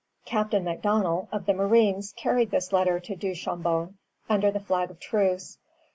Captain 0.25 0.63
M'Donald, 0.65 1.27
of 1.31 1.45
the 1.45 1.53
marines, 1.53 2.11
carried 2.17 2.49
this 2.49 2.73
letter 2.73 2.99
to 2.99 3.15
Duchambon 3.15 3.99
under 4.27 4.47
a 4.47 4.59
flag 4.59 4.89
of 4.89 4.99
truce. 4.99 5.59